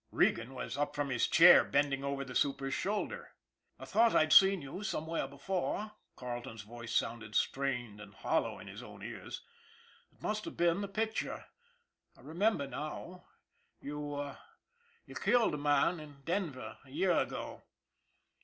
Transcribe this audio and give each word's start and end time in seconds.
Regan 0.11 0.55
was 0.55 0.79
up 0.79 0.95
from 0.95 1.11
his 1.11 1.27
chair, 1.27 1.63
bending 1.63 2.03
over 2.03 2.25
the 2.25 2.33
super's 2.33 2.73
shoulder." 2.73 3.35
I 3.79 3.85
thought 3.85 4.15
I'd 4.15 4.33
seen 4.33 4.59
you 4.63 4.81
somewhere 4.81 5.27
before" 5.27 5.91
Carle 6.15 6.41
ton's 6.41 6.63
voice 6.63 6.91
sounded 6.91 7.35
strained 7.35 8.01
and 8.01 8.15
hollow 8.15 8.57
in 8.57 8.65
his 8.67 8.81
own 8.81 9.03
ears." 9.03 9.43
It 10.11 10.19
must 10.19 10.45
have 10.45 10.57
been 10.57 10.81
the 10.81 10.87
picture. 10.87 11.45
I 12.17 12.21
remember 12.21 12.65
now. 12.65 13.25
You 13.79 14.33
you 15.05 15.13
killed 15.13 15.53
a 15.53 15.57
man 15.59 15.99
in 15.99 16.23
Denver 16.25 16.79
a 16.83 16.89
year 16.89 17.15
ago." 17.15 17.61